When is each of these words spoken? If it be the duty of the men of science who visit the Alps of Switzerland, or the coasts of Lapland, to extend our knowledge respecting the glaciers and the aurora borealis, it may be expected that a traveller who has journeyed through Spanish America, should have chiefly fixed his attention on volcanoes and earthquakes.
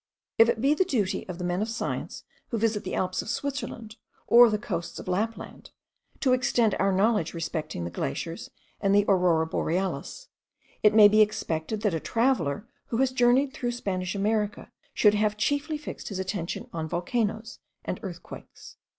If 0.39 0.49
it 0.49 0.59
be 0.61 0.73
the 0.73 0.83
duty 0.83 1.29
of 1.29 1.37
the 1.37 1.43
men 1.43 1.61
of 1.61 1.69
science 1.69 2.23
who 2.47 2.57
visit 2.57 2.83
the 2.83 2.95
Alps 2.95 3.21
of 3.21 3.29
Switzerland, 3.29 3.97
or 4.25 4.49
the 4.49 4.57
coasts 4.57 4.97
of 4.97 5.07
Lapland, 5.07 5.69
to 6.21 6.33
extend 6.33 6.73
our 6.79 6.91
knowledge 6.91 7.35
respecting 7.35 7.83
the 7.83 7.91
glaciers 7.91 8.49
and 8.79 8.95
the 8.95 9.05
aurora 9.07 9.45
borealis, 9.45 10.29
it 10.81 10.95
may 10.95 11.07
be 11.07 11.21
expected 11.21 11.81
that 11.81 11.93
a 11.93 11.99
traveller 11.99 12.67
who 12.87 12.97
has 12.97 13.11
journeyed 13.11 13.53
through 13.53 13.73
Spanish 13.73 14.15
America, 14.15 14.71
should 14.95 15.13
have 15.13 15.37
chiefly 15.37 15.77
fixed 15.77 16.07
his 16.09 16.17
attention 16.17 16.67
on 16.73 16.89
volcanoes 16.89 17.59
and 17.85 17.99
earthquakes. 18.01 18.77